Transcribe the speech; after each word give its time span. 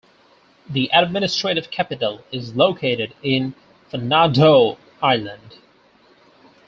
The 0.67 0.89
administrative 0.93 1.69
capital 1.69 2.23
is 2.31 2.55
located 2.55 3.13
in 3.21 3.53
Fonadhoo 3.91 4.79
Island. 4.99 5.57